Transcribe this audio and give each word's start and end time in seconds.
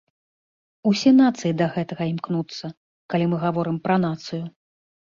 Усе 0.91 1.11
нацыі 1.17 1.51
да 1.59 1.69
гэтага 1.77 2.03
імкнуцца, 2.15 2.65
калі 3.15 3.25
мы 3.31 3.37
гаворым 3.47 3.77
пра 3.89 4.03
нацыю. 4.11 4.43